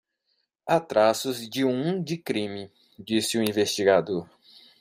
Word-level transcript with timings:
Há 0.65 0.79
traços 0.79 1.47
de 1.47 1.63
um 1.63 2.01
de 2.01 2.17
crime, 2.17 2.71
disse 2.97 3.37
o 3.37 3.43
investigador. 3.43 4.27